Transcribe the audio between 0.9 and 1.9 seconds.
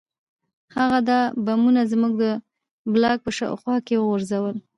دا بمونه